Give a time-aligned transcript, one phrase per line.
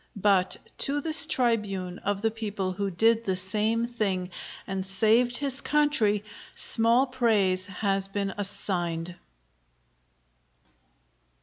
[0.19, 4.31] But to this tribune of the people, who did the same thing,
[4.65, 6.23] and saved his country,
[6.55, 9.15] small praise has been assigned."